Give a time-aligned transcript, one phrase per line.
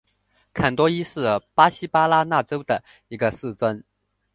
[0.51, 3.83] 坎多伊是巴西巴拉那州的一个市镇。